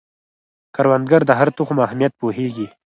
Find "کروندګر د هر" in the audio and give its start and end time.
0.75-1.49